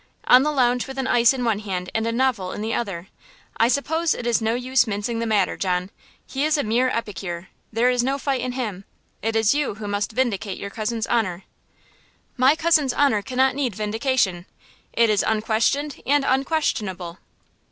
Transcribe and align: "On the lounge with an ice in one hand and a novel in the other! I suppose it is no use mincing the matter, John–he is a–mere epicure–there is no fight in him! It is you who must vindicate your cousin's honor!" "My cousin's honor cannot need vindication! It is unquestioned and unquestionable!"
"On 0.23 0.41
the 0.41 0.49
lounge 0.51 0.87
with 0.87 0.97
an 0.97 1.05
ice 1.05 1.31
in 1.31 1.45
one 1.45 1.59
hand 1.59 1.91
and 1.93 2.07
a 2.07 2.11
novel 2.11 2.53
in 2.53 2.61
the 2.61 2.73
other! 2.73 3.09
I 3.57 3.67
suppose 3.67 4.15
it 4.15 4.25
is 4.25 4.41
no 4.41 4.55
use 4.55 4.87
mincing 4.87 5.19
the 5.19 5.27
matter, 5.27 5.55
John–he 5.55 6.43
is 6.43 6.57
a–mere 6.57 6.89
epicure–there 6.89 7.89
is 7.91 8.01
no 8.03 8.17
fight 8.17 8.41
in 8.41 8.53
him! 8.53 8.83
It 9.21 9.35
is 9.35 9.53
you 9.53 9.75
who 9.75 9.87
must 9.87 10.11
vindicate 10.13 10.57
your 10.57 10.71
cousin's 10.71 11.05
honor!" 11.05 11.43
"My 12.35 12.55
cousin's 12.55 12.93
honor 12.93 13.21
cannot 13.21 13.53
need 13.53 13.75
vindication! 13.75 14.47
It 14.91 15.11
is 15.11 15.21
unquestioned 15.21 16.01
and 16.07 16.25
unquestionable!" 16.27 17.19